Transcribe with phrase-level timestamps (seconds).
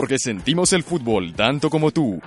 [0.00, 2.22] porque sentimos el fútbol tanto como tú.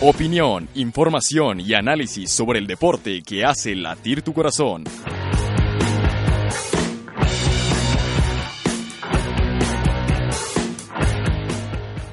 [0.00, 4.82] Opinión, información y análisis sobre el deporte que hace latir tu corazón.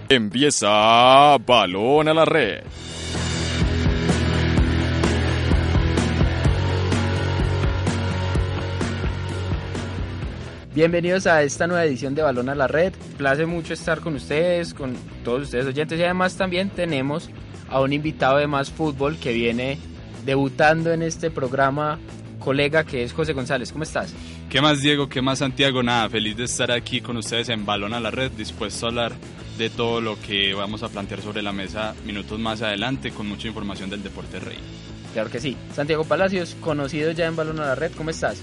[0.07, 2.61] Empieza Balón a la Red.
[10.79, 12.93] Bienvenidos a esta nueva edición de Balón a la Red.
[13.17, 17.29] Place mucho estar con ustedes, con todos ustedes oyentes y además también tenemos
[17.67, 19.77] a un invitado de más fútbol que viene
[20.25, 21.99] debutando en este programa,
[22.39, 23.73] colega que es José González.
[23.73, 24.13] ¿Cómo estás?
[24.49, 25.09] ¿Qué más Diego?
[25.09, 25.83] ¿Qué más Santiago?
[25.83, 29.11] Nada, feliz de estar aquí con ustedes en Balón a la Red, dispuesto a hablar
[29.57, 33.49] de todo lo que vamos a plantear sobre la mesa minutos más adelante con mucha
[33.49, 34.59] información del deporte rey.
[35.11, 35.57] Claro que sí.
[35.75, 38.41] Santiago Palacios, conocido ya en Balón a la Red, ¿cómo estás?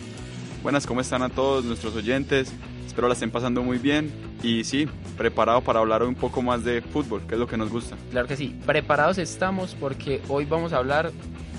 [0.67, 2.53] Buenas, ¿cómo están a todos nuestros oyentes?
[2.84, 4.11] Espero la estén pasando muy bien
[4.42, 7.70] y sí, preparado para hablar un poco más de fútbol, que es lo que nos
[7.70, 7.97] gusta.
[8.11, 11.12] Claro que sí, preparados estamos porque hoy vamos a hablar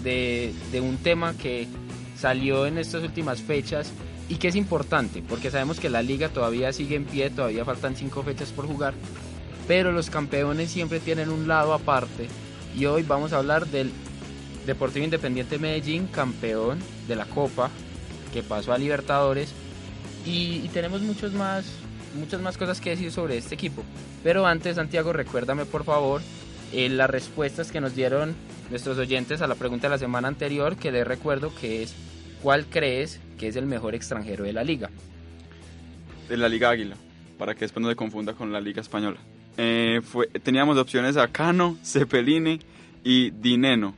[0.03, 1.69] de, de un tema que
[2.17, 3.93] salió en estas últimas fechas
[4.27, 7.95] y que es importante porque sabemos que la liga todavía sigue en pie, todavía faltan
[7.95, 8.93] cinco fechas por jugar,
[9.69, 12.27] pero los campeones siempre tienen un lado aparte
[12.77, 13.89] y hoy vamos a hablar del
[14.65, 17.71] Deportivo Independiente Medellín, campeón de la Copa
[18.33, 19.53] que pasó a Libertadores
[20.25, 21.65] y, tenemos muchos más,
[22.15, 23.83] muchas más cosas que decir sobre este equipo.
[24.23, 26.21] Pero antes, Santiago, recuérdame por favor
[26.73, 28.35] eh, las respuestas que nos dieron
[28.69, 31.95] nuestros oyentes a la pregunta de la semana anterior, que les recuerdo que es
[32.41, 34.89] ¿cuál crees que es el mejor extranjero de la liga?
[36.27, 36.95] De la Liga Águila,
[37.37, 39.17] para que después no se confunda con la Liga Española.
[39.57, 40.01] Eh,
[40.43, 42.59] teníamos opciones a Cano, Cepelini
[43.03, 43.95] y Dineno.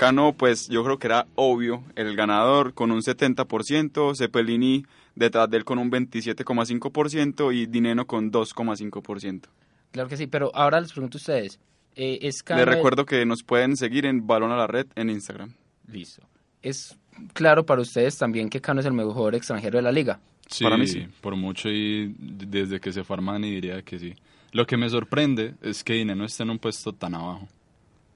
[0.00, 5.58] Cano, pues yo creo que era obvio el ganador con un 70%, Cepelini detrás de
[5.58, 9.42] él con un 27,5% y Dineno con 2,5%.
[9.90, 11.60] Claro que sí, pero ahora les pregunto a ustedes.
[11.96, 15.52] Eh, ¿es Les recuerdo que nos pueden seguir en Balón a la Red en Instagram.
[15.86, 16.22] Listo.
[16.62, 16.96] ¿Es
[17.34, 20.18] claro para ustedes también que Cano es el mejor extranjero de la liga?
[20.46, 21.06] Sí, para mí sí.
[21.20, 24.14] por mucho y desde que se fue Armani diría que sí.
[24.52, 27.46] Lo que me sorprende es que Dineno esté en un puesto tan abajo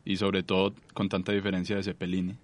[0.04, 2.37] y sobre todo con tanta diferencia de Cepelini.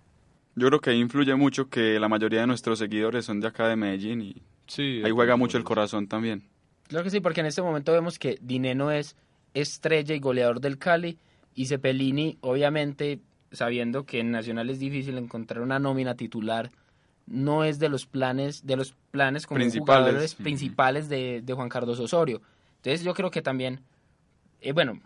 [0.57, 3.77] Yo creo que influye mucho que la mayoría de nuestros seguidores son de acá de
[3.77, 6.43] Medellín y sí, ahí juega mucho el corazón también.
[6.89, 9.17] Claro que sí, porque en este momento vemos que Dineno es
[9.55, 11.19] estrella y goleador del Cali
[11.55, 13.21] y Cepelini, obviamente,
[13.53, 16.71] sabiendo que en Nacional es difícil encontrar una nómina titular,
[17.27, 21.69] no es de los planes, de los planes como principales, jugadores principales de, de Juan
[21.69, 22.43] Carlos Osorio.
[22.77, 23.81] Entonces yo creo que también,
[24.61, 25.01] eh, bueno,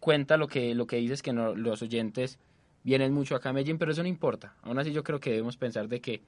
[0.00, 2.38] cuenta lo que, lo que dices que no, los oyentes
[2.82, 4.54] vienen mucho acá a Medellín, pero eso no importa.
[4.62, 6.22] Aún así yo creo que debemos pensar de que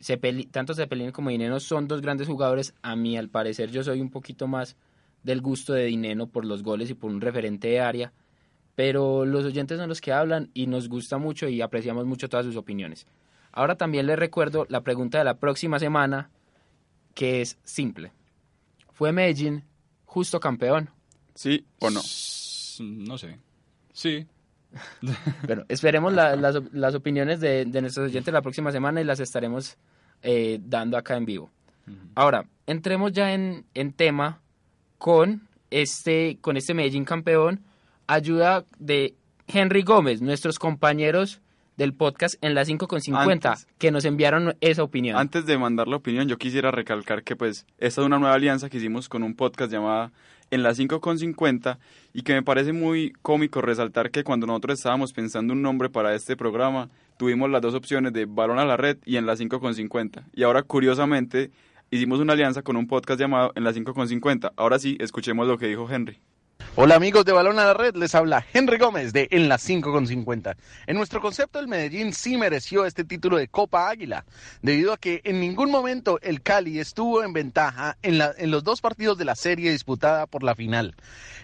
[0.00, 2.74] Cepeli, tanto Cepelini como Dineno son dos grandes jugadores.
[2.82, 4.76] A mí, al parecer, yo soy un poquito más
[5.22, 8.12] del gusto de Dineno por los goles y por un referente de área,
[8.74, 12.46] pero los oyentes son los que hablan y nos gusta mucho y apreciamos mucho todas
[12.46, 13.06] sus opiniones.
[13.50, 16.30] Ahora también les recuerdo la pregunta de la próxima semana,
[17.14, 18.12] que es simple.
[18.92, 19.64] ¿Fue Medellín
[20.04, 20.90] justo campeón?
[21.34, 22.02] ¿Sí o no?
[22.80, 23.38] No sé.
[23.92, 24.26] Sí.
[25.46, 29.20] bueno, esperemos la, las, las, opiniones de, de, nuestros oyentes la próxima semana y las
[29.20, 29.78] estaremos
[30.22, 31.50] eh, dando acá en vivo.
[31.86, 32.10] Uh -huh.
[32.14, 34.40] Ahora, entremos ya en, en, tema
[34.98, 37.60] con este, con este Medellín campeón,
[38.06, 39.14] ayuda de
[39.46, 41.40] Henry Gómez, nuestros compañeros
[41.76, 45.16] del podcast en la 5 con 50 antes, que nos enviaron esa opinión.
[45.16, 48.70] Antes de mandar la opinión, yo quisiera recalcar que pues esta es una nueva alianza
[48.70, 50.10] que hicimos con un podcast llamada
[50.50, 51.78] en la 5 con 50
[52.12, 56.14] y que me parece muy cómico resaltar que cuando nosotros estábamos pensando un nombre para
[56.14, 59.60] este programa, tuvimos las dos opciones de Balón a la Red y en la 5
[59.60, 60.26] con 50.
[60.34, 61.50] Y ahora curiosamente
[61.90, 64.52] hicimos una alianza con un podcast llamado en la 5 con 50.
[64.56, 66.18] Ahora sí, escuchemos lo que dijo Henry.
[66.78, 69.92] Hola amigos de Balón a la Red, les habla Henry Gómez de En las 5
[69.92, 70.56] con 50.
[70.86, 74.26] En nuestro concepto el Medellín sí mereció este título de Copa Águila,
[74.60, 78.62] debido a que en ningún momento el Cali estuvo en ventaja en, la, en los
[78.62, 80.94] dos partidos de la serie disputada por la final.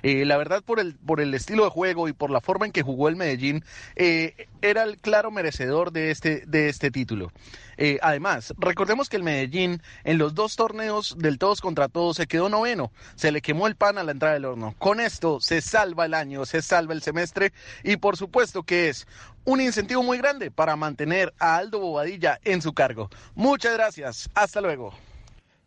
[0.02, 2.72] Eh, la verdad por el, por el estilo de juego y por la forma en
[2.72, 3.64] que jugó el Medellín,
[3.96, 7.32] eh, era el claro merecedor de este, de este título.
[7.76, 12.26] Eh, además, recordemos que el Medellín en los dos torneos del todos contra todos se
[12.26, 14.74] quedó noveno, se le quemó el pan a la entrada del horno.
[14.78, 17.52] Con esto se salva el año, se salva el semestre
[17.82, 19.06] y por supuesto que es
[19.44, 23.10] un incentivo muy grande para mantener a Aldo Bobadilla en su cargo.
[23.34, 24.92] Muchas gracias, hasta luego.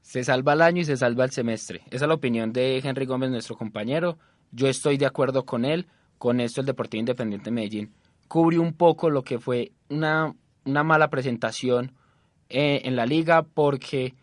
[0.01, 1.81] Se salva el año y se salva el semestre.
[1.87, 4.17] Esa es la opinión de Henry Gómez, nuestro compañero.
[4.51, 5.87] Yo estoy de acuerdo con él.
[6.17, 7.93] Con esto el Deportivo Independiente de Medellín
[8.27, 10.35] cubre un poco lo que fue una,
[10.65, 11.91] una mala presentación
[12.49, 14.13] eh, en la liga porque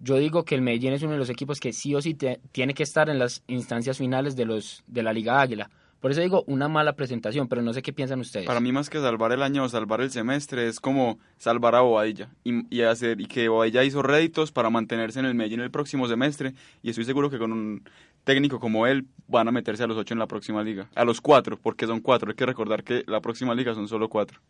[0.00, 2.16] yo digo que el Medellín es uno de los equipos que sí o sí
[2.52, 5.70] tiene que estar en las instancias finales de los de la Liga Águila.
[6.00, 8.46] Por eso digo una mala presentación, pero no sé qué piensan ustedes.
[8.46, 11.80] Para mí más que salvar el año o salvar el semestre es como salvar a
[11.80, 15.70] Bobadilla y, y hacer y que Bobadilla hizo réditos para mantenerse en el Medellín el
[15.70, 16.52] próximo semestre
[16.82, 17.88] y estoy seguro que con un
[18.24, 21.22] técnico como él van a meterse a los ocho en la próxima liga, a los
[21.22, 22.28] cuatro porque son cuatro.
[22.28, 24.40] Hay que recordar que la próxima liga son solo cuatro.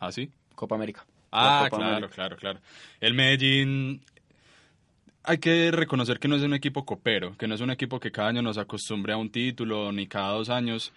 [0.00, 0.30] ¿Ah, sí?
[0.54, 1.06] Copa América.
[1.30, 2.14] Ah, Copa claro, América.
[2.14, 2.60] claro, claro.
[3.00, 4.02] El Medellín,
[5.22, 8.10] hay que reconocer que no es un equipo copero, que no es un equipo que
[8.10, 10.92] cada año nos acostumbre a un título, ni cada dos años.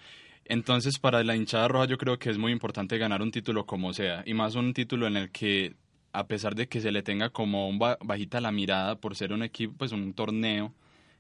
[0.46, 3.94] Entonces, para la hinchada roja yo creo que es muy importante ganar un título como
[3.94, 5.76] sea, y más un título en el que,
[6.14, 9.34] a pesar de que se le tenga como un ba- bajita la mirada por ser
[9.34, 10.74] un equipo, pues un torneo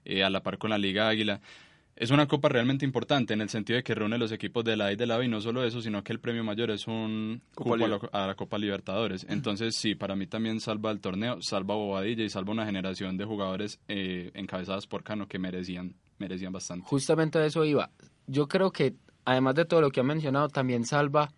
[0.05, 1.39] eh, a la par con la Liga Águila,
[1.95, 4.85] es una copa realmente importante en el sentido de que reúne los equipos de la
[4.87, 6.87] A y de la B y no solo eso, sino que el premio mayor es
[6.87, 9.25] un Copa cupo a la, Liber- a la Copa Libertadores.
[9.29, 13.17] Entonces, sí, para mí también salva el torneo, salva a Bobadilla y salva una generación
[13.17, 16.87] de jugadores eh, encabezadas por Cano que merecían, merecían bastante.
[16.87, 17.91] Justamente a eso iba.
[18.27, 18.95] Yo creo que,
[19.25, 21.31] además de todo lo que han mencionado, también salva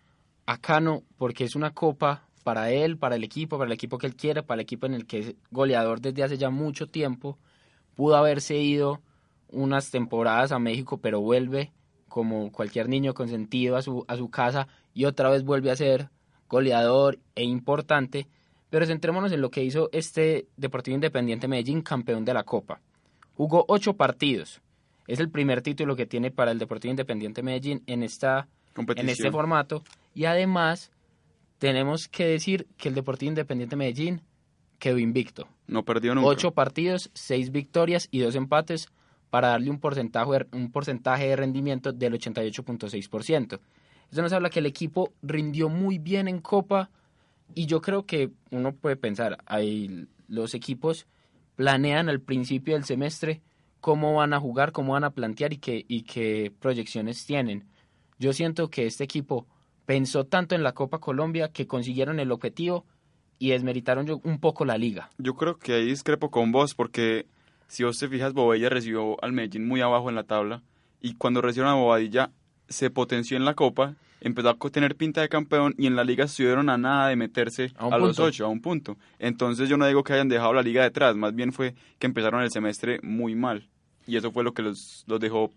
[0.46, 4.06] a Cano porque es una copa para él, para el equipo, para el equipo que
[4.06, 7.38] él quiere, para el equipo en el que es goleador desde hace ya mucho tiempo.
[7.96, 9.02] Pudo haberse ido
[9.50, 11.72] unas temporadas a México, pero vuelve
[12.08, 16.08] como cualquier niño consentido a su, a su casa y otra vez vuelve a ser
[16.48, 18.26] goleador e importante.
[18.70, 22.80] Pero centrémonos en lo que hizo este Deportivo Independiente Medellín, campeón de la Copa.
[23.34, 24.60] Jugó ocho partidos.
[25.06, 29.30] Es el primer título que tiene para el Deportivo Independiente Medellín en, esta, en este
[29.30, 29.84] formato.
[30.14, 30.90] Y además,
[31.58, 34.22] tenemos que decir que el Deportivo Independiente Medellín
[34.78, 35.46] quedó invicto.
[35.66, 36.28] No perdió nunca.
[36.28, 38.88] Ocho partidos, seis victorias y dos empates
[39.36, 43.60] para darle un porcentaje, un porcentaje de rendimiento del 88.6%.
[44.10, 46.88] Eso nos habla que el equipo rindió muy bien en Copa
[47.54, 51.06] y yo creo que uno puede pensar, ahí los equipos
[51.54, 53.42] planean al principio del semestre
[53.82, 57.66] cómo van a jugar, cómo van a plantear y qué, y qué proyecciones tienen.
[58.18, 59.46] Yo siento que este equipo
[59.84, 62.86] pensó tanto en la Copa Colombia que consiguieron el objetivo
[63.38, 65.10] y desmeritaron un poco la liga.
[65.18, 67.26] Yo creo que ahí discrepo con vos porque
[67.68, 70.62] si vos te fijas, Bobadilla recibió al Medellín muy abajo en la tabla
[71.00, 72.30] y cuando recibieron a Bobadilla
[72.68, 76.24] se potenció en la Copa, empezó a tener pinta de campeón y en la liga
[76.24, 78.96] estuvieron a nada de meterse A los ocho, a un punto.
[79.18, 82.42] Entonces yo no digo que hayan dejado la liga detrás, más bien fue que empezaron
[82.42, 83.68] el semestre muy mal
[84.06, 85.50] y eso fue lo que los, los dejó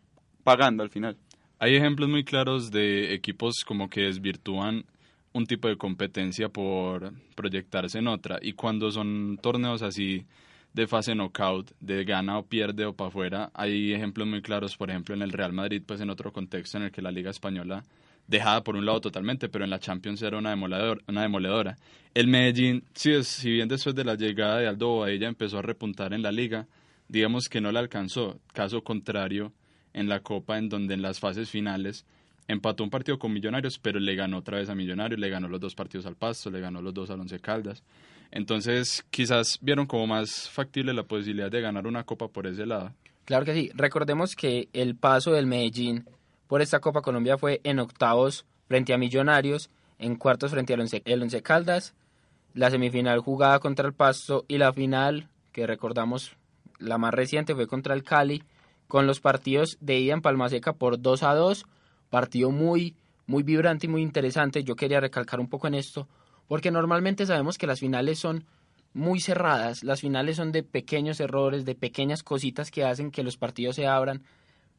[0.44, 1.18] pagando al final.
[1.60, 4.86] Hay ejemplos muy claros de equipos como que desvirtúan
[5.34, 8.40] un tipo de competencia por proyectarse en otra.
[8.42, 10.26] Y cuando son torneos así
[10.74, 14.90] de fase knockout, de gana o pierde o para afuera, hay ejemplos muy claros, por
[14.90, 17.84] ejemplo, en el Real Madrid, pues en otro contexto en el que la Liga Española
[18.28, 21.78] dejada por un lado totalmente, pero en la Champions era una, demoledor- una demoledora.
[22.14, 26.14] El Medellín, si, si bien después de la llegada de Aldo Bobadilla empezó a repuntar
[26.14, 26.68] en la liga,
[27.08, 28.40] digamos que no la alcanzó.
[28.54, 29.52] Caso contrario,
[29.94, 32.06] en la Copa, en donde en las fases finales
[32.48, 35.60] empató un partido con Millonarios, pero le ganó otra vez a Millonarios, le ganó los
[35.60, 37.84] dos partidos al Pasto, le ganó los dos al Once Caldas.
[38.32, 42.94] Entonces, quizás vieron como más factible la posibilidad de ganar una Copa por ese lado.
[43.26, 43.72] Claro que sí.
[43.74, 46.06] Recordemos que el paso del Medellín
[46.48, 51.02] por esta Copa Colombia fue en octavos frente a Millonarios, en cuartos frente al Once,
[51.06, 51.94] el Once Caldas,
[52.54, 56.38] la semifinal jugada contra el Pasto y la final, que recordamos
[56.80, 58.44] la más reciente, fue contra el Cali,
[58.88, 61.66] con los partidos de ida en Palma Seca por 2 a 2,
[62.10, 62.96] partido muy,
[63.28, 64.64] muy vibrante y muy interesante.
[64.64, 66.08] Yo quería recalcar un poco en esto,
[66.50, 68.44] porque normalmente sabemos que las finales son
[68.94, 73.38] muy cerradas, las finales son de pequeños errores, de pequeñas cositas que hacen que los
[73.38, 74.24] partidos se abran,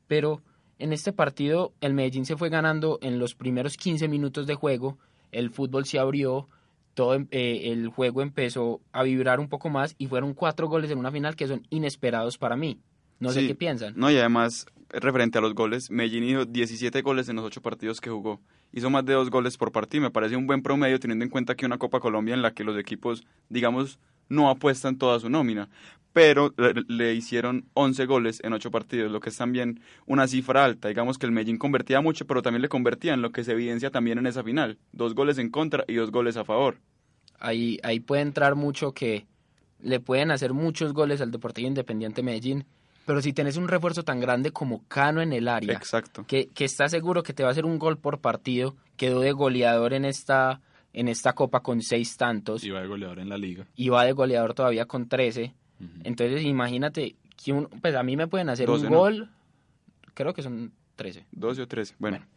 [0.08, 0.42] pero
[0.80, 4.98] en este partido el Medellín se fue ganando en los primeros 15 minutos de juego,
[5.30, 6.48] el fútbol se abrió,
[6.94, 10.90] todo em- eh, el juego empezó a vibrar un poco más y fueron cuatro goles
[10.90, 12.80] en una final que son inesperados para mí.
[13.20, 13.92] No sé qué piensan.
[13.96, 18.00] No, y además, referente a los goles, Medellín hizo 17 goles en los 8 partidos
[18.00, 18.40] que jugó.
[18.72, 20.02] Hizo más de dos goles por partido.
[20.02, 22.64] Me parece un buen promedio teniendo en cuenta que una Copa Colombia en la que
[22.64, 23.98] los equipos, digamos,
[24.28, 25.68] no apuestan toda su nómina.
[26.12, 26.52] Pero
[26.88, 30.88] le, hicieron 11 goles en 8 partidos, lo que es también una cifra alta.
[30.88, 34.18] Digamos que el Medellín convertía mucho, pero también le convertían, lo que se evidencia también
[34.18, 34.78] en esa final.
[34.92, 36.78] Dos goles en contra y dos goles a favor.
[37.38, 39.26] Ahí, ahí puede entrar mucho que
[39.82, 42.66] le pueden hacer muchos goles al Deportivo Independiente Medellín,
[43.06, 46.24] pero si tenés un refuerzo tan grande como Cano en el área, Exacto.
[46.26, 49.32] que, que está seguro que te va a hacer un gol por partido, quedó de
[49.32, 50.60] goleador en esta,
[50.92, 53.66] en esta copa con seis tantos Iba de goleador en la liga.
[53.76, 55.54] y va de goleador todavía con 13.
[55.80, 55.88] Ujú.
[56.04, 58.98] Entonces imagínate que un, pues a mí me pueden hacer 12, un ¿no?
[58.98, 59.30] gol,
[60.14, 61.24] creo que son 13.
[61.32, 61.94] 12 o 13.
[61.98, 62.30] Bueno, Bueno.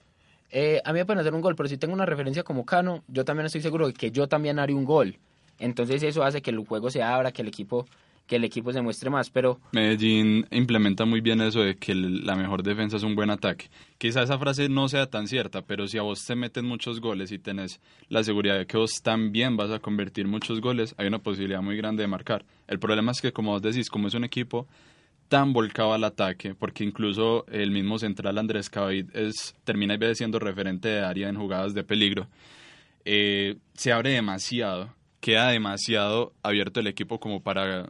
[0.55, 3.03] Eh, a mí me pueden hacer un gol, pero si tengo una referencia como Cano,
[3.07, 5.17] yo también estoy seguro de que yo también haré un gol.
[5.57, 7.87] Entonces eso hace que el juego se abra, que el equipo
[8.27, 12.35] que el equipo se muestre más, pero Medellín implementa muy bien eso de que la
[12.35, 13.69] mejor defensa es un buen ataque.
[13.97, 17.31] Quizá esa frase no sea tan cierta, pero si a vos te meten muchos goles
[17.31, 21.19] y tenés la seguridad de que vos también vas a convertir muchos goles, hay una
[21.19, 22.45] posibilidad muy grande de marcar.
[22.67, 24.67] El problema es que, como vos decís, como es un equipo
[25.27, 30.89] tan volcado al ataque, porque incluso el mismo central Andrés Cavit es, termina siendo referente
[30.89, 32.27] de área en jugadas de peligro,
[33.03, 37.89] eh, se abre demasiado, queda demasiado abierto el equipo como para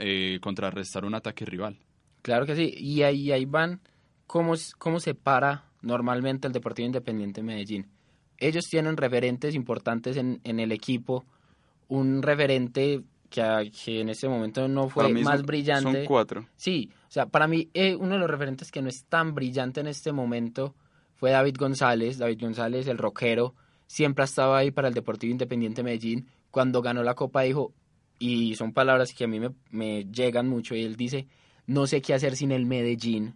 [0.00, 1.78] eh, contrarrestar un ataque rival.
[2.22, 3.80] claro que sí, y ahí, ahí van
[4.26, 7.86] cómo, cómo se para normalmente el Deportivo Independiente de Medellín.
[8.38, 11.24] Ellos tienen referentes importantes en, en el equipo,
[11.88, 15.92] un referente que, que en este momento no fue Para mí más son- brillante.
[15.98, 16.46] Son cuatro.
[16.56, 19.80] Sí, o sea, para mí eh, uno de los referentes que no es tan brillante
[19.80, 20.74] en este momento
[21.16, 22.18] fue David González.
[22.18, 23.54] David González, el rockero,
[23.86, 26.28] siempre ha estado ahí para el Deportivo Independiente Medellín.
[26.50, 27.72] Cuando ganó la Copa dijo,
[28.20, 31.26] y son palabras que a mí me, me llegan mucho, y él dice,
[31.66, 33.34] no sé qué hacer sin el Medellín.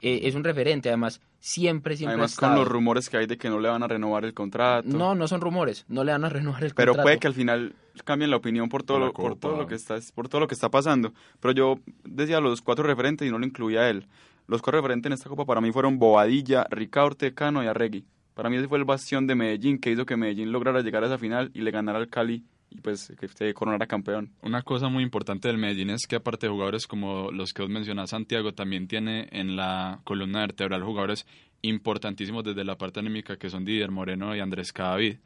[0.00, 3.48] Eh, es un referente, además, siempre, siempre Además, con los rumores que hay de que
[3.48, 4.86] no le van a renovar el contrato.
[4.86, 7.06] No, no son rumores, no le van a renovar el pero contrato.
[7.06, 9.96] puede que al final cambien la opinión por todo, lo, por todo lo que está
[10.14, 11.14] por todo lo que está pasando.
[11.40, 14.06] Pero yo decía los cuatro referentes y no lo incluía a él.
[14.46, 18.04] Los cuatro referentes en esta copa para mí fueron Bobadilla, Ricaurte, Cano y Arregui.
[18.34, 21.06] Para mí ese fue el bastión de Medellín que hizo que Medellín lograra llegar a
[21.06, 24.30] esa final y le ganara al Cali y pues que se coronara campeón.
[24.42, 27.70] Una cosa muy importante del Medellín es que aparte de jugadores como los que vos
[27.70, 31.26] mencionás, Santiago, también tiene en la columna vertebral jugadores
[31.62, 35.16] importantísimos desde la parte anímica que son Didier Moreno y Andrés Cadavid.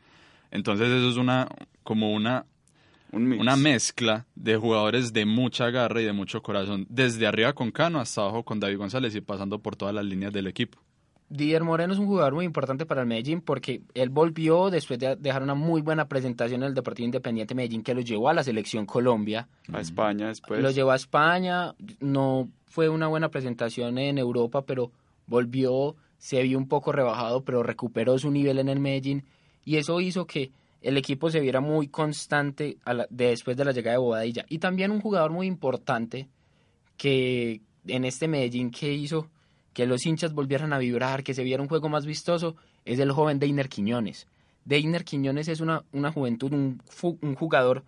[0.50, 1.48] Entonces eso es una
[1.82, 2.46] como una
[3.12, 7.70] Un una mezcla de jugadores de mucha garra y de mucho corazón, desde arriba con
[7.70, 10.78] Cano hasta abajo con David González y pasando por todas las líneas del equipo.
[11.28, 15.16] Didier Moreno es un jugador muy importante para el Medellín porque él volvió después de
[15.16, 18.44] dejar una muy buena presentación en el Deportivo Independiente Medellín que lo llevó a la
[18.44, 20.62] selección Colombia, a España después.
[20.62, 24.92] lo llevó a España, no fue una buena presentación en Europa, pero
[25.26, 29.24] volvió, se vio un poco rebajado, pero recuperó su nivel en el Medellín
[29.64, 33.64] y eso hizo que el equipo se viera muy constante a la- de- después de
[33.64, 34.46] la llegada de Bobadilla.
[34.48, 36.28] Y también un jugador muy importante
[36.96, 39.28] que en este Medellín que hizo
[39.76, 42.56] que los hinchas volvieran a vibrar, que se viera un juego más vistoso,
[42.86, 44.26] es el joven Deiner Quiñones.
[44.64, 46.80] Deiner Quiñones es una, una juventud, un,
[47.20, 47.84] un jugador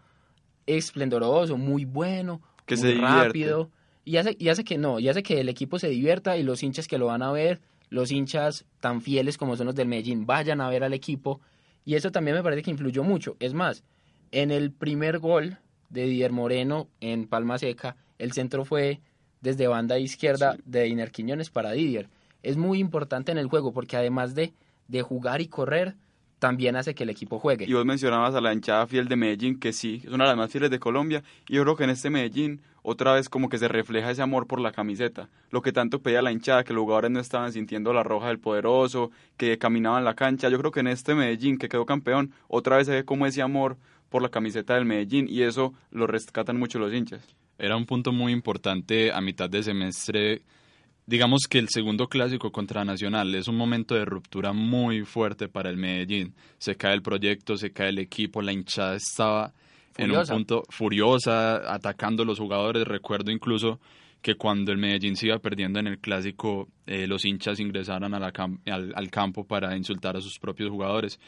[0.66, 3.70] esplendoroso, muy bueno, Que muy se rápido,
[4.04, 6.62] y hace, y hace que no, y hace que el equipo se divierta y los
[6.62, 10.26] hinchas que lo van a ver, los hinchas tan fieles como son los del Medellín,
[10.26, 11.40] vayan a ver al equipo,
[11.86, 13.38] y eso también me parece que influyó mucho.
[13.40, 13.82] Es más,
[14.30, 15.56] en el primer gol
[15.88, 19.00] de Didier Moreno en Palma Seca, el centro fue
[19.40, 22.08] desde banda izquierda de Diner Quiñones para Didier.
[22.42, 24.52] Es muy importante en el juego porque además de,
[24.88, 25.96] de jugar y correr,
[26.38, 27.66] también hace que el equipo juegue.
[27.68, 30.36] Y vos mencionabas a la hinchada fiel de Medellín, que sí, es una de las
[30.36, 31.22] más fieles de Colombia.
[31.48, 34.46] Y yo creo que en este Medellín, otra vez como que se refleja ese amor
[34.46, 35.28] por la camiseta.
[35.50, 38.38] Lo que tanto pedía la hinchada, que los jugadores no estaban sintiendo la roja del
[38.38, 40.48] poderoso, que caminaban la cancha.
[40.48, 43.42] Yo creo que en este Medellín, que quedó campeón, otra vez se ve como ese
[43.42, 43.76] amor
[44.08, 45.26] por la camiseta del Medellín.
[45.28, 47.22] Y eso lo rescatan mucho los hinchas.
[47.58, 50.42] Era un punto muy importante a mitad de semestre.
[51.06, 55.70] Digamos que el segundo clásico contra Nacional es un momento de ruptura muy fuerte para
[55.70, 56.34] el Medellín.
[56.58, 59.52] Se cae el proyecto, se cae el equipo, la hinchada estaba
[59.96, 62.86] en un punto furiosa, atacando a los jugadores.
[62.86, 63.80] Recuerdo incluso
[64.22, 68.20] que cuando el Medellín se iba perdiendo en el clásico, eh, los hinchas ingresaran a
[68.20, 71.18] la cam- al, al campo para insultar a sus propios jugadores.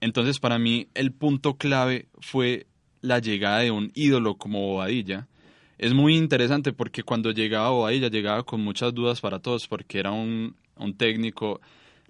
[0.00, 2.66] Entonces, para mí, el punto clave fue
[3.00, 5.26] la llegada de un ídolo como Bobadilla.
[5.82, 10.12] Es muy interesante porque cuando llegaba Bobadilla llegaba con muchas dudas para todos porque era
[10.12, 11.60] un, un técnico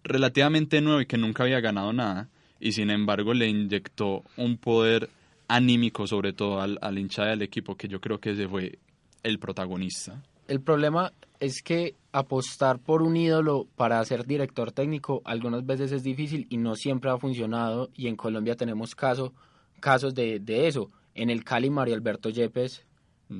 [0.04, 2.28] relativamente nuevo y que nunca había ganado nada
[2.60, 5.08] y sin embargo le inyectó un poder
[5.48, 8.78] anímico sobre todo al, al hinchada del equipo que yo creo que ese fue
[9.22, 10.22] el protagonista.
[10.48, 16.02] El problema es que apostar por un ídolo para ser director técnico algunas veces es
[16.02, 19.32] difícil y no siempre ha funcionado y en Colombia tenemos caso,
[19.80, 20.90] casos de, de eso.
[21.14, 22.84] En el Cali Mario Alberto Yepes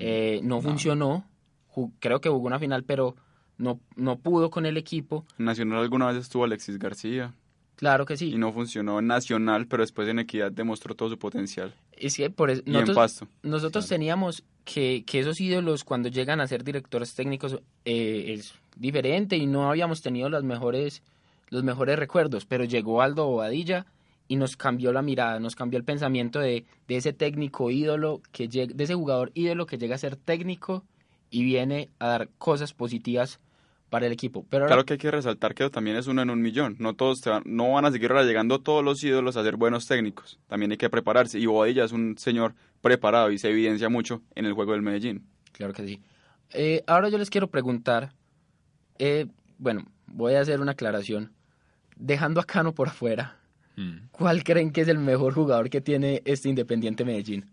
[0.01, 0.63] eh, no, no.
[0.63, 1.25] funcionó,
[2.01, 3.17] creo que jugó una final pero
[3.59, 7.35] no, no pudo con el equipo, En Nacional alguna vez estuvo Alexis García
[7.77, 8.33] claro que sí.
[8.33, 11.75] y no funcionó en Nacional, pero después en Equidad demostró todo su potencial.
[11.93, 13.29] Es que por eso- Y en nosotros, Pasto.
[13.43, 19.37] nosotros teníamos que, que esos ídolos cuando llegan a ser directores técnicos eh, es diferente
[19.37, 21.03] y no habíamos tenido las mejores,
[21.51, 23.87] los mejores recuerdos, pero llegó Aldo Bobadilla
[24.29, 28.49] y nos cambió la mirada, nos cambió el pensamiento de, de ese técnico ídolo, que
[28.49, 30.85] lleg- de ese jugador ídolo que llega a ser técnico
[31.31, 33.41] y viene a dar cosas positivas
[33.91, 34.47] para el equipo.
[34.49, 36.77] Pero ahora- Claro que hay que resaltar que también es uno en un millón.
[36.79, 39.57] No todos te van- no van a seguir ahora llegando todos los ídolos a ser
[39.57, 40.39] buenos técnicos.
[40.47, 41.39] También hay que prepararse.
[41.39, 45.27] Y Bobadilla es un señor preparado y se evidencia mucho en el juego del Medellín.
[45.53, 46.01] Claro que sí.
[46.55, 48.15] Eh, ahora yo les quiero preguntar,
[48.99, 49.27] eh,
[49.59, 51.33] bueno, voy a hacer una aclaración.
[51.97, 53.37] Dejando a Cano por afuera,
[53.77, 54.09] Mm.
[54.11, 57.47] ¿cuál creen que es el mejor jugador que tiene este Independiente Medellín?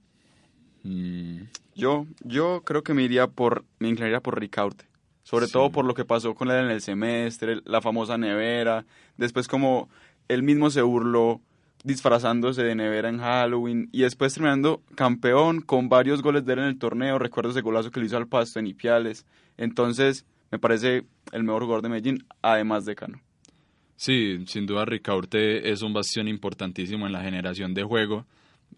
[0.83, 1.43] Mm.
[1.75, 4.85] Yo, yo creo que me iría por, me inclinaría por Ricaurte.
[5.23, 5.53] Sobre Sí.
[5.53, 8.85] todo por lo que pasó con él en el semestre, la famosa nevera.
[9.17, 9.89] Después como
[10.27, 11.39] él mismo se burló
[11.83, 13.89] disfrazándose de nevera en Halloween.
[13.91, 17.19] Y después terminando campeón con varios goles de él en el torneo.
[17.19, 19.25] Recuerdo ese golazo que le hizo al Pasto en Ipiales.
[19.57, 23.21] Entonces, me parece el mejor jugador de Medellín, además de Cano.
[23.99, 28.25] Sí, sin duda Ricaurte es un bastión importantísimo en la generación de juego.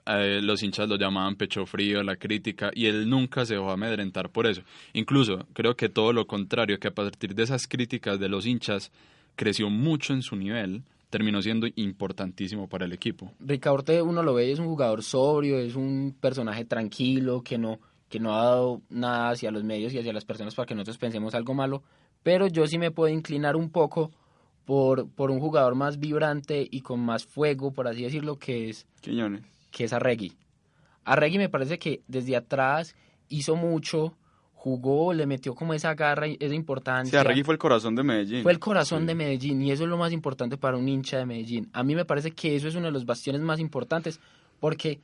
[0.07, 4.31] Eh, los hinchas lo llamaban pecho frío, la crítica, y él nunca se dejó amedrentar
[4.31, 4.63] por eso.
[4.93, 8.91] Incluso creo que todo lo contrario, que a partir de esas críticas de los hinchas
[9.35, 13.31] creció mucho en su nivel, terminó siendo importantísimo para el equipo.
[13.41, 18.19] Ricaurte uno lo ve es un jugador sobrio, es un personaje tranquilo, que no, que
[18.19, 21.35] no ha dado nada hacia los medios y hacia las personas para que nosotros pensemos
[21.35, 21.83] algo malo,
[22.23, 24.09] pero yo sí me puedo inclinar un poco
[24.65, 28.85] por, por un jugador más vibrante y con más fuego, por así decirlo, que es,
[29.01, 29.41] Quiñones.
[29.71, 30.33] que es Arregui.
[31.03, 32.95] Arregui me parece que desde atrás
[33.29, 34.15] hizo mucho,
[34.53, 37.11] jugó, le metió como esa garra esa importancia.
[37.11, 38.43] Sí, Arregui fue el corazón de Medellín.
[38.43, 41.25] Fue el corazón de Medellín y eso es lo más importante para un hincha de
[41.25, 41.69] Medellín.
[41.73, 44.19] A mí me parece que eso es uno de los bastiones más importantes
[44.59, 44.99] porque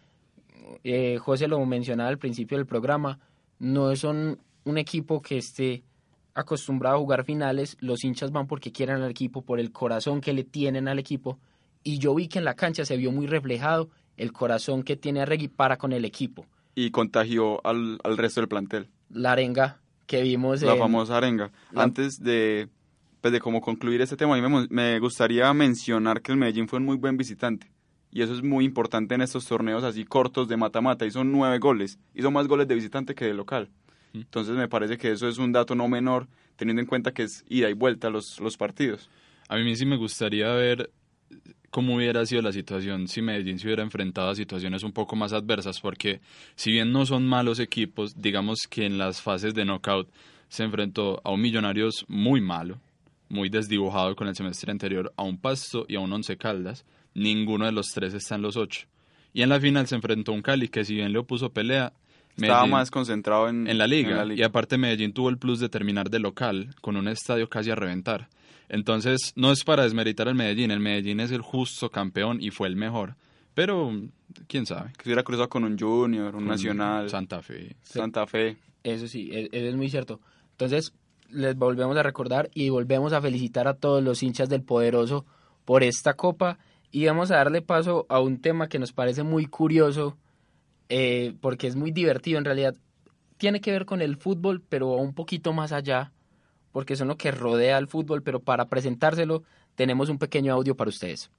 [0.84, 3.20] eh, José lo mencionaba al principio del programa,
[3.60, 5.84] no son un equipo que esté
[6.40, 10.34] acostumbrado a jugar finales, los hinchas van porque quieren al equipo, por el corazón que
[10.34, 11.40] le tienen al equipo
[11.84, 15.22] y yo vi que en la cancha se vio muy reflejado el corazón que tiene
[15.22, 16.46] Arregui para con el equipo.
[16.76, 18.88] Y contagió al, al resto del plantel.
[19.10, 21.52] La arenga que vimos la en- famosa arenga.
[21.72, 22.68] la- Antes de,
[23.22, 26.68] pues de cómo concluir este tema, a mí me, me gustaría mencionar que el Medellín
[26.68, 27.70] fue un muy buen visitante.
[28.12, 31.06] Y eso es muy importante en estos torneos así cortos de mata-mata.
[31.06, 32.00] Hizo nueve goles.
[32.16, 33.70] Hizo más goles de visitante que de local.
[34.22, 37.44] Entonces me parece que eso es un dato no menor, teniendo en cuenta que es
[37.50, 39.10] ida y vuelta los, los partidos.
[39.50, 40.92] A mí sí me gustaría ver
[41.70, 45.34] cómo hubiera sido la situación si Medellín se hubiera enfrentado a situaciones un poco más
[45.34, 46.22] adversas, porque
[46.56, 50.10] si bien no son malos equipos, digamos que en las fases de knockout
[50.50, 52.80] se enfrentó a un Millonarios muy malo,
[53.30, 57.66] muy desdibujado con el semestre anterior, a un Pasto y a un Once Caldas, ninguno
[57.66, 58.88] de los tres está en los ocho.
[59.34, 61.94] Y en la final se enfrentó a un Cali que si bien le opuso pelea,
[62.38, 64.22] Estaba Medellín- más concentrado en, en la, liga.
[64.22, 67.50] en la Y aparte Medellín tuvo el plus de terminar de local, con un estadio
[67.50, 68.30] casi a reventar.
[68.70, 72.68] Entonces, no es para desmeritar al Medellín, el Medellín es el justo campeón y fue
[72.68, 73.16] el mejor.
[73.54, 73.92] Pero,
[74.48, 74.92] quién sabe.
[74.98, 77.76] Que se hubiera cruzado con un Junior, un Con Nacional, Santa Fe.
[77.82, 78.58] Santa Fe.
[78.84, 80.20] Eso sí, e- eso es muy cierto.
[80.52, 80.94] Entonces,
[81.30, 85.26] les volvemos a recordar y volvemos a felicitar a todos los hinchas del Poderoso
[85.66, 86.60] por esta copa
[86.92, 90.18] y vamos a darle paso a un tema que nos parece muy curioso
[90.90, 92.76] eh, porque es muy divertido en realidad.
[93.38, 96.12] Tiene que ver con el fútbol, pero un poquito más allá,
[96.72, 99.44] porque son lo que rodea al fútbol, pero para presentárselo
[99.76, 101.30] tenemos un pequeño audio para ustedes.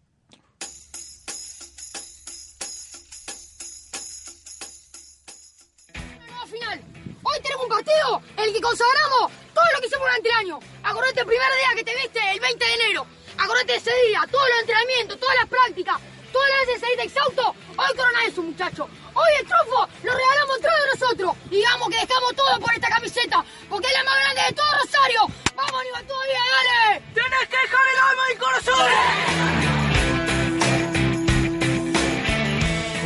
[6.48, 6.80] final.
[7.22, 10.58] Hoy tenemos un partido en el que consagramos todo lo que hicimos durante el año.
[10.82, 13.06] Acordate el primer día que te viste, el 20 de enero.
[13.36, 15.96] Acordate ese día, todos los entrenamientos, todas las prácticas,
[16.32, 17.54] todas las veces saliste exhausto.
[17.76, 18.88] Hoy corona eso, muchachos.
[19.18, 21.34] Hoy el trofo lo regalamos de nosotros.
[21.50, 25.22] Digamos que dejamos todo por esta camiseta, porque es la más grande de todo Rosario.
[25.56, 27.02] Vamos, Aníbal, todavía, dale.
[27.14, 28.86] Tenés que dejar el alma y el corazón.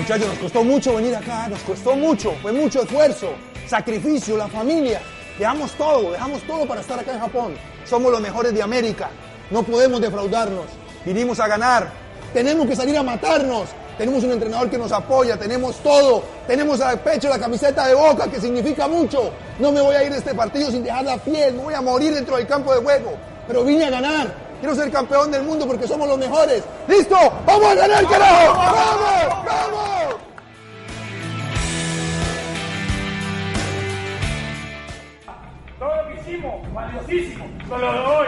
[0.00, 3.34] Muchachos, nos costó mucho venir acá, nos costó mucho, fue mucho esfuerzo,
[3.66, 5.00] sacrificio, la familia.
[5.38, 7.56] Dejamos todo, dejamos todo para estar acá en Japón.
[7.86, 9.08] Somos los mejores de América,
[9.50, 10.66] no podemos defraudarnos.
[11.06, 11.90] Vinimos a ganar,
[12.34, 13.70] tenemos que salir a matarnos.
[13.98, 18.26] Tenemos un entrenador que nos apoya, tenemos todo, tenemos al pecho la camiseta de boca
[18.26, 19.30] que significa mucho.
[19.58, 21.82] No me voy a ir de este partido sin dejar la piel, me voy a
[21.82, 23.12] morir dentro del campo de juego.
[23.46, 26.62] Pero vine a ganar, quiero ser campeón del mundo porque somos los mejores.
[26.88, 27.16] ¡Listo!
[27.44, 28.54] ¡Vamos a ganar, carajo!
[28.54, 29.44] ¡Vamos!
[29.44, 30.16] ¡Vamos!
[35.78, 38.26] Todo lo que hicimos, valiosísimo, solo lo doy,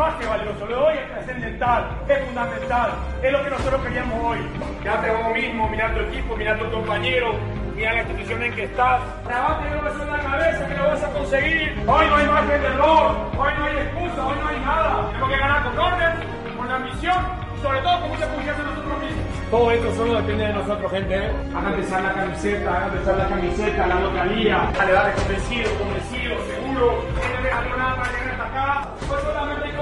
[0.00, 2.90] más que valioso, lo doy es trascendental, es fundamental,
[3.22, 4.38] es lo que nosotros queríamos hoy.
[4.82, 7.34] Quédate vos mismo, mirá tu equipo, mirá tu compañero,
[7.76, 9.00] mirá la institución en que estás.
[9.24, 11.84] Trabate no eso en la cabeza que lo vas a conseguir.
[11.86, 15.06] Hoy no hay margen de error, hoy no hay excusa, hoy no hay nada.
[15.08, 16.12] Tenemos que ganar con orden,
[16.56, 17.18] con ambición
[17.54, 19.24] y sobre todo con mucha confianza en nosotros mismos.
[19.50, 21.14] Todo esto solo depende de nosotros, gente.
[21.14, 21.32] ¿eh?
[21.54, 24.70] Hagan pesar la camiseta, hagan pesar la camiseta, la localía.
[24.78, 27.04] Dale, dale, convencido, convencido, seguro.
[27.60, 28.90] No nada para llegar hasta acá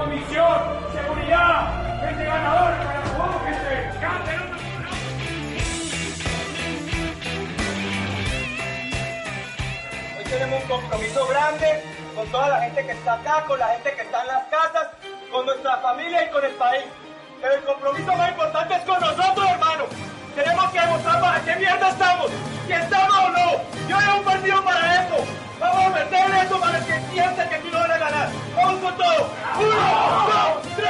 [0.09, 0.57] convicción,
[0.91, 3.99] seguridad, gente ganador para el juego, gente.
[4.01, 4.31] ¡Cante,
[10.17, 11.83] Hoy tenemos un compromiso grande
[12.15, 14.87] con toda la gente que está acá, con la gente que está en las casas,
[15.31, 16.85] con nuestra familia y con el país.
[17.39, 19.83] Pero el compromiso más importante es con nosotros, hermano.
[20.33, 22.31] Tenemos que demostrar para qué mierda estamos,
[22.65, 23.87] si estamos o no.
[23.87, 25.48] Yo era un partido para eso.
[25.59, 28.29] Vamos a meter eso para que sienta que aquí no van a ganar.
[28.55, 29.31] Vamos con todo.
[29.59, 29.75] Uno,
[30.27, 30.89] dos, tres.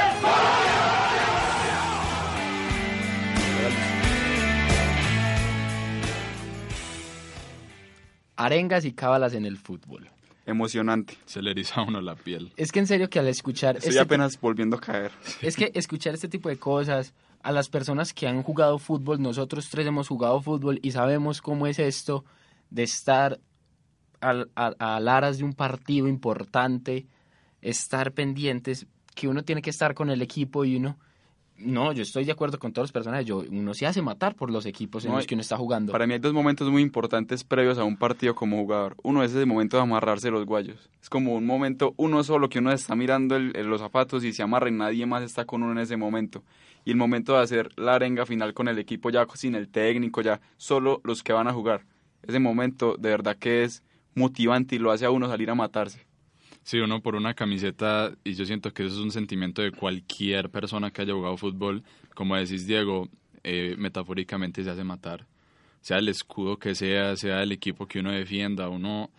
[8.36, 10.08] Arengas y cábalas en el fútbol.
[10.46, 11.18] Emocionante.
[11.26, 12.52] Se le eriza a uno la piel.
[12.56, 13.76] Es que en serio que al escuchar...
[13.76, 15.12] Estoy este apenas volviendo a caer.
[15.42, 19.68] Es que escuchar este tipo de cosas, a las personas que han jugado fútbol, nosotros
[19.68, 22.24] tres hemos jugado fútbol y sabemos cómo es esto
[22.70, 23.38] de estar
[24.20, 27.06] al, a, a aras de un partido importante,
[27.62, 30.98] estar pendientes, que uno tiene que estar con el equipo y uno...
[31.62, 33.26] No, yo estoy de acuerdo con todas las personas.
[33.26, 35.92] Yo, uno se hace matar por los equipos en No, los que uno está jugando.
[35.92, 38.96] Para mí hay dos momentos muy importantes previos a un partido como jugador.
[39.02, 40.88] Uno es ese momento de amarrarse los guayos.
[41.02, 44.32] Es como un momento uno solo que uno está mirando el- el- los zapatos y
[44.32, 46.42] se amarra y nadie más está con uno en ese momento.
[46.86, 50.22] Y el momento de hacer la arenga final con el equipo ya sin el técnico,
[50.22, 51.84] ya solo los que van a jugar.
[52.22, 53.82] Ese momento de verdad que es
[54.14, 56.06] motivante y lo hace a uno salir a matarse.
[56.62, 60.50] Sí, uno por una camiseta, y yo siento que eso es un sentimiento de cualquier
[60.50, 61.82] persona que haya jugado fútbol,
[62.14, 63.08] como decís Diego,
[63.42, 65.26] eh, metafóricamente se hace matar.
[65.80, 69.10] Sea el escudo que sea, sea el equipo que uno defienda, uno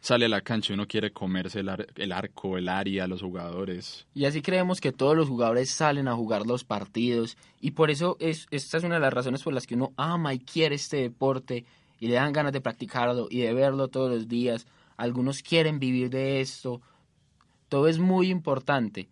[0.00, 3.22] sale a la cancha y uno quiere comerse el, ar- el arco, el área, los
[3.22, 4.06] jugadores.
[4.14, 8.16] Y así creemos que todos los jugadores salen a jugar los partidos y por eso
[8.18, 10.96] es, esta es una de las razones por las que uno ama y quiere este
[10.98, 11.64] deporte
[12.00, 14.66] y le dan ganas de practicarlo y de verlo todos los días.
[14.96, 16.80] Algunos quieren vivir de esto.
[17.68, 19.08] Todo es muy importante.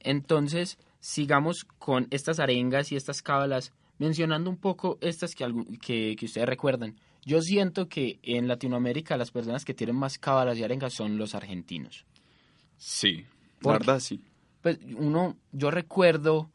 [0.00, 5.46] Entonces, sigamos con estas arengas y estas cábalas, mencionando un poco estas que,
[5.80, 6.96] que, que ustedes recuerdan.
[7.24, 11.34] Yo siento que en Latinoamérica las personas que tienen más cábalas y arengas son los
[11.34, 12.04] argentinos.
[12.76, 13.24] Sí.
[13.62, 14.20] La verdad, sí.
[14.60, 16.50] Pues uno, yo recuerdo,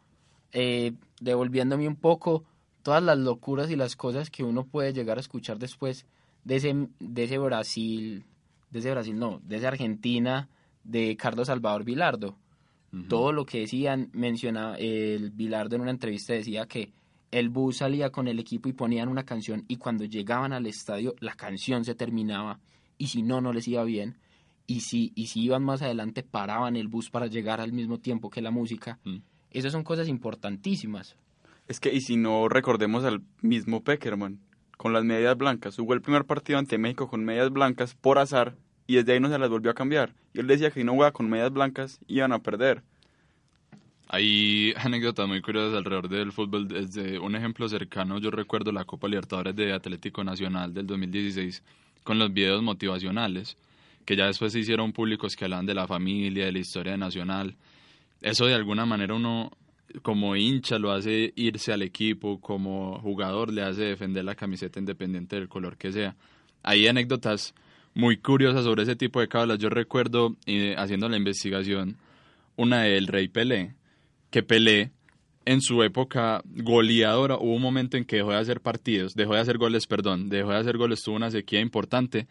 [0.51, 2.43] eh, devolviéndome un poco,
[2.83, 6.05] todas las locuras y las cosas que uno puede llegar a escuchar después
[6.43, 8.25] de ese, de ese Brasil,
[8.71, 10.49] de ese Brasil no, de esa Argentina
[10.83, 12.35] de Carlos Salvador Vilardo.
[13.07, 16.91] Todo lo que decían, mencionaba el Vilardo en una entrevista decía que
[17.29, 21.13] el bus salía con el equipo y ponían una canción y cuando llegaban al estadio
[21.19, 22.59] la canción se terminaba
[22.97, 24.17] y si no, no les iba bien.
[24.65, 28.29] Y si, y si iban más adelante, paraban el bus para llegar al mismo tiempo
[28.29, 28.99] que la música.
[29.03, 29.17] Mm.
[29.51, 31.15] Esas son cosas importantísimas.
[31.69, 34.39] Es que, y si no recordemos al mismo Peckerman,
[34.75, 38.55] con las medias blancas, jugó el primer partido ante México con medias blancas por azar
[38.87, 40.15] y desde ahí no se las volvió a cambiar.
[40.33, 42.81] Y él decía que si no jugaba con medias blancas iban a perder.
[44.07, 46.67] Hay anécdotas muy curiosas alrededor del fútbol.
[46.67, 51.61] Desde un ejemplo cercano, yo recuerdo la Copa Libertadores de Atlético Nacional del 2016
[52.03, 53.57] con los videos motivacionales,
[54.05, 56.97] que ya después se hicieron públicos que hablaban de la familia, de la historia de
[56.97, 57.55] Nacional.
[58.21, 59.51] Eso de alguna manera uno
[60.01, 65.35] como hincha lo hace irse al equipo, como jugador le hace defender la camiseta independiente
[65.35, 66.15] del color que sea.
[66.63, 67.53] Hay anécdotas
[67.93, 69.59] muy curiosas sobre ese tipo de cábalas.
[69.59, 71.97] Yo recuerdo, eh, haciendo la investigación,
[72.55, 73.73] una del Rey Pelé,
[74.29, 74.91] que Pelé
[75.45, 79.39] en su época goleadora hubo un momento en que dejó de hacer partidos, dejó de
[79.39, 82.27] hacer goles, perdón, dejó de hacer goles, tuvo una sequía importante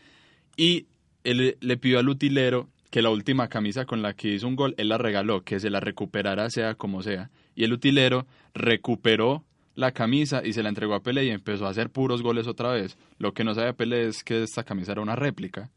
[0.56, 0.86] y
[1.24, 4.74] él le pidió al utilero que la última camisa con la que hizo un gol,
[4.78, 7.30] él la regaló, que se la recuperara sea como sea.
[7.54, 11.70] Y el utilero recuperó la camisa y se la entregó a Pelé y empezó a
[11.70, 12.96] hacer puros goles otra vez.
[13.18, 15.70] Lo que no sabe Pelé es que esta camisa era una réplica.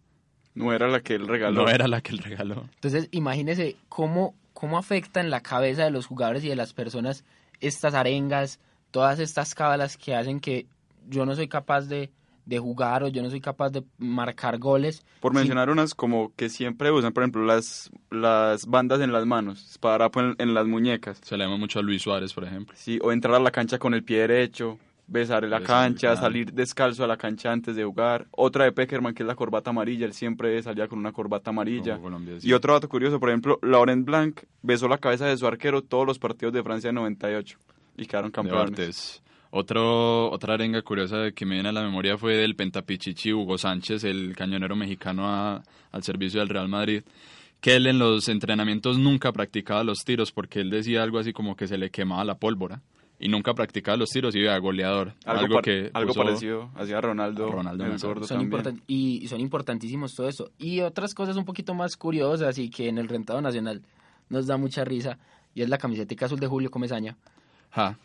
[0.54, 1.64] No era la que él regaló.
[1.64, 2.68] No era la que él regaló.
[2.76, 7.24] Entonces, imagínese cómo, cómo afecta en la cabeza de los jugadores y de las personas
[7.60, 10.66] estas arengas, todas estas cábalas que hacen que
[11.08, 12.10] yo no soy capaz de,
[12.52, 15.04] de jugar o yo no soy capaz de marcar goles.
[15.22, 19.26] Por Sí, mencionar unas como que siempre usan, por ejemplo, las, las bandas en las
[19.26, 21.20] manos, esparadrapo en, en las muñecas.
[21.24, 22.76] Se le llama mucho a Luis Suárez, por ejemplo.
[22.78, 26.22] Sí, o entrar a la cancha con el pie derecho, besar la Besar, cancha, claro.
[26.22, 28.28] salir descalzo a la cancha antes de jugar.
[28.32, 31.94] Otra de Peckerman, que es la corbata amarilla, él siempre salía con una corbata amarilla.
[31.94, 32.48] Como Colombia, sí.
[32.50, 36.06] Y otro dato curioso, por ejemplo, Laurent Blanc besó la cabeza de su arquero todos
[36.06, 37.58] los partidos de Francia en 98
[37.98, 39.22] y quedaron de campeones.
[39.54, 44.06] Otro, otra arenga curiosa que me viene a la memoria fue del pentapichichi Hugo Sánchez,
[44.06, 45.62] el cañonero mexicano a-
[45.92, 47.04] al servicio del Real Madrid,
[47.60, 51.56] que él en los entrenamientos nunca practicaba los tiros porque él decía algo así como
[51.58, 52.82] que se le quemaba la pólvora
[53.20, 55.14] y nunca practicaba los tiros y iba goleador.
[55.26, 58.82] Algo, par- que algo parecido hacía Ronaldo, a Ronaldo el gordo son también.
[58.88, 60.50] y son importantísimos todo eso.
[60.60, 63.82] Y otras cosas un poquito más curiosas y que en el rentado nacional
[64.30, 65.20] nos da mucha risa
[65.54, 67.18] y es la camiseta azul de Julio Comesaña.
[67.72, 67.98] Ja,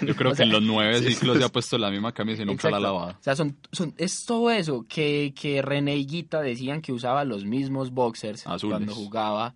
[0.00, 2.12] Yo creo O que sea, en los nueve sí, ciclos se ha puesto la misma
[2.12, 3.10] camisa y nunca la ha lavado.
[3.18, 7.24] O sea, son, son- es todo eso que, que René y Guita decían que usaba
[7.24, 8.74] los mismos boxers Azules.
[8.76, 9.54] cuando jugaba.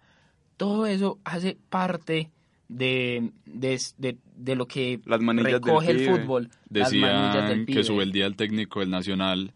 [0.57, 2.31] Todo eso hace parte
[2.69, 6.19] de, de, de- de lo que Las manillas del recoge el pibe.
[6.21, 6.51] fútbol.
[6.71, 7.79] las manillas del Decían pibe.
[7.79, 9.53] que su el día el técnico del Nacional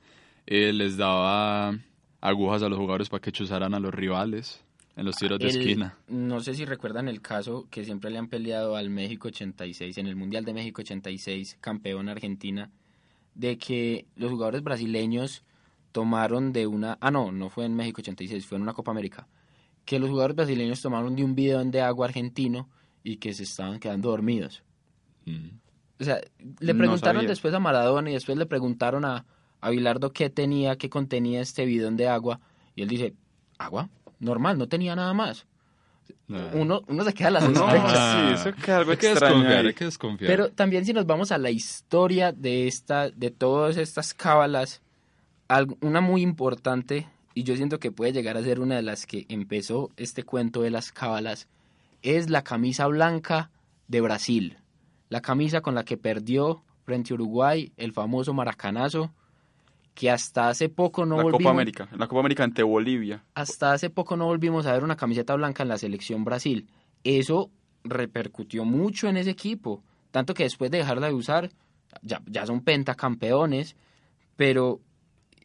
[0.46, 1.74] eh, les daba
[2.20, 4.62] agujas a los jugadores para que chuzaran a los rivales
[4.96, 5.96] en los tiros de El- esquina.
[6.09, 10.07] No sé si recuerdan el caso que siempre le han peleado al México 86, en
[10.07, 12.70] el Mundial de México 86, campeón Argentina,
[13.35, 15.44] de que los jugadores brasileños
[15.92, 16.98] tomaron de una...
[17.00, 19.26] Ah, no, no fue en México 86, fue en una Copa América.
[19.85, 22.68] Que los jugadores brasileños tomaron de un bidón de agua argentino
[23.03, 24.62] y que se estaban quedando dormidos.
[25.24, 25.48] Mm.
[26.00, 26.20] O sea,
[26.61, 29.24] le preguntaron después a Maradona y después le preguntaron a,
[29.61, 32.40] a Bilardo qué tenía, qué contenía este bidón de agua.
[32.74, 33.14] Y él dice,
[33.59, 35.46] agua, normal, no tenía nada más.
[36.52, 37.92] Uno, uno se queda a las No, sospechas.
[37.96, 40.30] Ah, sí, eso queda algo hay que extraño desconfiar, hay que desconfiar.
[40.30, 44.80] Pero también si nos vamos a la historia de esta, de todas estas cábalas,
[45.48, 49.06] al- una muy importante, y yo siento que puede llegar a ser una de las
[49.06, 51.48] que empezó este cuento de las cábalas,
[52.02, 53.50] es la camisa blanca
[53.88, 54.56] de Brasil.
[55.09, 59.12] La camisa con la que perdió frente a Uruguay el famoso maracanazo,
[60.00, 63.22] que hasta hace poco no la volvimos Copa América, la Copa América ante Bolivia.
[63.34, 66.66] hasta hace poco no volvimos a ver una camiseta blanca en la selección Brasil.
[67.04, 67.50] Eso
[67.84, 71.50] repercutió mucho en ese equipo, tanto que después de dejarla de usar,
[72.00, 73.76] ya, ya son pentacampeones,
[74.36, 74.80] pero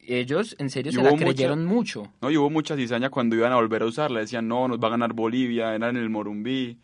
[0.07, 2.03] ellos en serio Y se la mucha- creyeron mucho.
[2.21, 4.21] No, y hubo mucha cizaña cuando iban a volver a usarla.
[4.21, 6.77] Decían, no, nos va a ganar Bolivia, era en el Morumbí.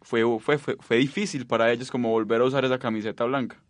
[0.00, 3.62] Fue, fue, fue, fue difícil para ellos como volver a usar esa camiseta blanca.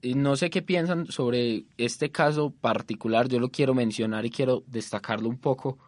[0.00, 4.62] Y no sé qué piensan sobre este caso particular, yo lo quiero mencionar y quiero
[4.66, 5.78] destacarlo un poco,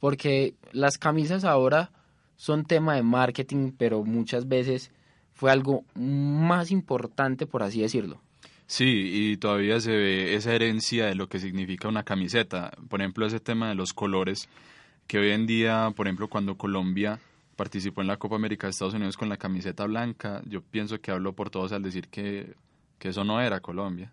[0.00, 1.92] porque las camisas ahora
[2.36, 4.90] son tema de marketing, pero muchas veces
[5.32, 8.20] fue algo más importante, por así decirlo.
[8.66, 12.70] Sí, y todavía se ve esa herencia de lo que significa una camiseta.
[12.88, 14.48] Por ejemplo, ese tema de los colores,
[15.06, 17.18] que hoy en día, por ejemplo, cuando Colombia
[17.56, 21.10] participó en la Copa América de Estados Unidos con la camiseta blanca, yo pienso que
[21.10, 22.54] hablo por todos al decir que,
[23.00, 24.12] que eso no era Colombia.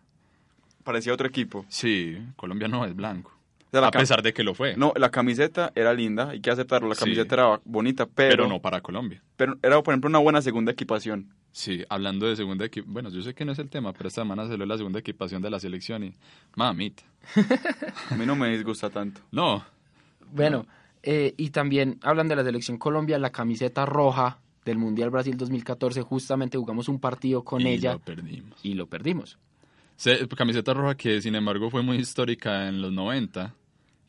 [0.83, 1.65] Parecía otro equipo.
[1.69, 3.31] Sí, Colombia no es blanco.
[3.67, 4.77] O sea, la a pesar de que lo fue.
[4.77, 6.87] No, la camiseta era linda, hay que aceptarlo.
[6.87, 7.01] La Sí.
[7.01, 9.21] camiseta era bonita, pero, pero no para Colombia.
[9.35, 11.27] pero era, por ejemplo, una buena segunda equipación.
[11.51, 14.21] Sí, hablando de segunda equipación, bueno, yo sé que no es el tema, pero esta
[14.21, 16.15] semana salió la segunda equipación de la selección y
[16.55, 17.03] mamita.
[18.09, 19.19] A mí no me disgusta tanto.
[19.31, 19.65] No,
[20.31, 20.65] Bueno,
[21.03, 26.01] eh, y también hablan de la selección Colombia, la camiseta roja del Mundial Brasil 2014,
[26.01, 28.59] justamente jugamos un partido con y ella lo perdimos.
[28.63, 29.37] y lo perdimos.
[29.95, 33.55] Se- camiseta roja que sin embargo fue muy histórica en los 90,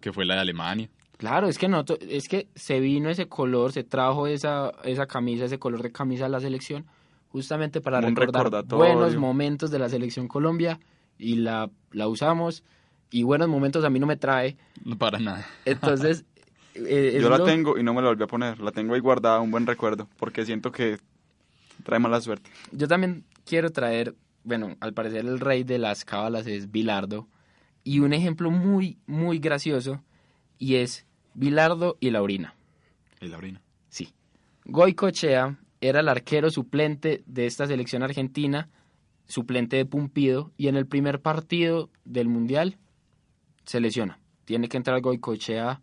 [0.01, 0.91] que fue la de Alemania.
[1.17, 5.47] Claro, es que no, es que se vino ese color, se trajo esa, esa camisa,
[5.47, 6.87] ese color de camisa a la selección,
[7.31, 10.79] justamente para un recordar buenos momentos de la selección Colombia
[11.19, 12.63] y la, la usamos
[13.11, 14.57] y buenos momentos a mí no me trae.
[14.85, 15.47] No para nada.
[15.65, 16.25] Entonces,
[16.87, 18.61] eh, Yo la lo- tengo y no me la volví a poner.
[18.61, 20.99] La tengo ahí guardada, un buen recuerdo, porque siento que
[21.85, 22.51] trae mala suerte.
[22.73, 24.15] Yo también quiero traer,
[24.45, 27.27] bueno, al parecer el rey de las cábalas es Bilardo
[27.85, 30.03] y un ejemplo muy, muy gracioso
[30.59, 32.55] y es Bilardo y la orina.
[33.21, 33.61] Y la orina.
[33.89, 34.13] Sí.
[34.65, 38.69] Goicochea era el arquero suplente de esta selección argentina,
[39.27, 42.77] suplente de Pumpido, y en el primer partido del Mundial
[43.65, 44.19] se lesiona.
[44.45, 45.81] Tiene que entrar Goicochea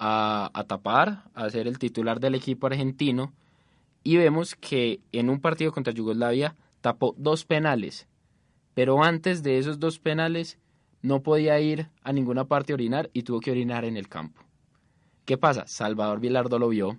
[0.00, 3.32] a, a tapar, a ser el titular del equipo argentino,
[4.02, 8.08] y vemos que en un partido contra Yugoslavia tapó dos penales,
[8.74, 10.58] pero antes de esos dos penales
[11.02, 14.42] no podía ir a ninguna parte a orinar y tuvo que orinar en el campo.
[15.26, 15.64] ¿Qué pasa?
[15.66, 16.98] Salvador Vilardo lo vio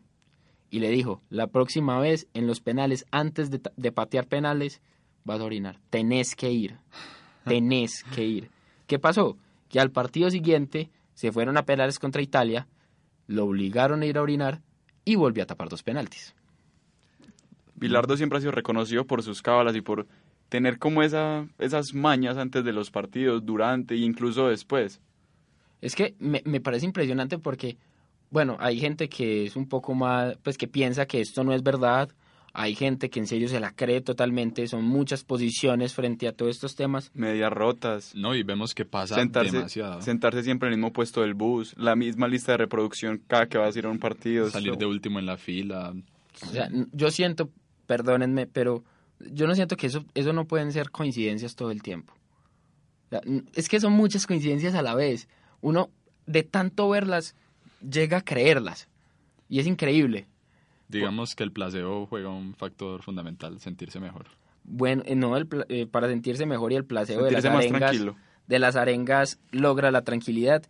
[0.69, 4.79] y le dijo, la próxima vez en los penales, antes de, de patear penales,
[5.23, 5.79] vas a orinar.
[5.89, 6.77] Tenés que ir.
[7.45, 8.51] Tenés que ir.
[8.87, 9.37] ¿Qué pasó?
[9.69, 12.67] Que al partido siguiente se fueron a penales contra Italia,
[13.31, 14.61] lo obligaron a ir a orinar
[15.05, 16.35] y volvió a tapar dos penaltis.
[17.75, 20.05] Bilardo siempre ha sido reconocido por sus cábalas y por
[20.49, 24.99] tener como esa, esas mañas antes de los partidos, durante e incluso después.
[25.81, 27.77] Es que me, me parece impresionante porque,
[28.29, 31.63] bueno, hay gente que es un poco más, pues que piensa que esto no es
[31.63, 32.09] verdad,
[32.53, 36.51] hay gente que en serio se la cree totalmente, son muchas posiciones frente a todos
[36.51, 37.09] estos temas.
[37.13, 38.13] Medias rotas.
[38.15, 40.01] No, y vemos que pasa Sentarse, demasiado.
[40.01, 43.57] sentarse siempre en el mismo puesto del bus, la misma lista de reproducción cada que
[43.57, 44.49] vas a ir a un partido.
[44.49, 45.93] Salir Eso- de último en la fila.
[46.43, 47.49] O sea, yo siento,
[47.87, 48.83] perdónenme, pero
[49.31, 52.13] yo no siento que eso, eso no pueden ser coincidencias todo el tiempo.
[53.07, 55.27] O sea, n- es que son muchas coincidencias a la vez.
[55.61, 55.89] Uno,
[56.25, 57.35] de tanto verlas,
[57.87, 58.87] llega a creerlas.
[59.49, 60.27] Y es increíble.
[60.99, 64.25] Digamos que el placebo juega un factor fundamental, sentirse mejor.
[64.63, 68.15] bueno, eh, no, el eh, para sentirse mejor y el placebo de las arengas, tranquilo.
[68.47, 70.63] de las arengas logra la tranquilidad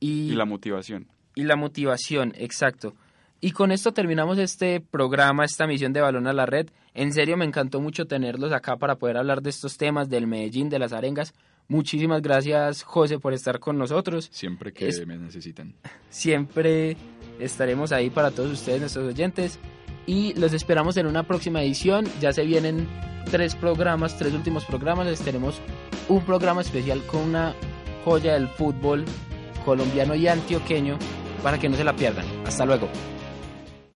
[0.00, 1.06] Y la motivación.
[1.34, 2.94] y la motivación, exacto.
[3.40, 6.70] Y con esto terminamos este programa, esta misión de Balón a la Red.
[6.94, 10.68] En serio, me encantó mucho tenerlos acá para poder hablar de estos temas del Medellín,
[10.68, 11.32] de las arengas.
[11.68, 14.28] Muchísimas gracias, José, por estar con nosotros.
[14.32, 15.74] Siempre que Es- me necesiten.
[16.10, 16.96] Siempre
[17.38, 19.58] estaremos ahí para todos ustedes, nuestros oyentes.
[20.06, 22.06] Y los esperamos en una próxima edición.
[22.20, 22.88] Ya se vienen
[23.30, 25.06] tres programas, tres últimos programas.
[25.06, 25.60] Les tenemos
[26.08, 27.54] un programa especial con una
[28.04, 29.04] joya del fútbol
[29.64, 30.98] colombiano y antioqueño
[31.42, 32.24] para que no se la pierdan.
[32.46, 32.88] Hasta luego.